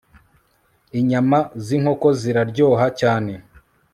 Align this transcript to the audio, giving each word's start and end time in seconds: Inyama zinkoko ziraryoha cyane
Inyama 0.99 1.39
zinkoko 1.65 2.07
ziraryoha 2.19 2.87
cyane 2.99 3.33